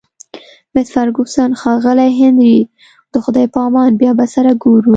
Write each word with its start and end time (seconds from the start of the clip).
مس 0.73 0.87
فرګوسن: 0.95 1.49
ښاغلی 1.61 2.11
هنري، 2.19 2.59
د 3.13 3.15
خدای 3.23 3.45
په 3.53 3.59
امان، 3.67 3.91
بیا 4.01 4.11
به 4.19 4.25
سره 4.35 4.51
ګورو. 4.63 4.89